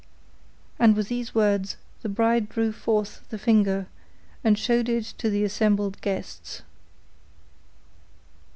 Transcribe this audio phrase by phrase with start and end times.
[0.79, 3.85] And with these words the bride drew forth the finger
[4.43, 6.63] and shewed it to the assembled guests.